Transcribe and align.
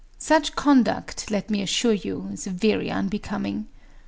Such 0.17 0.55
conduct, 0.55 1.29
let 1.29 1.51
me 1.51 1.61
assure 1.61 1.93
you, 1.93 2.27
is 2.33 2.47
very 2.47 2.89
unbecoming. 2.89 3.67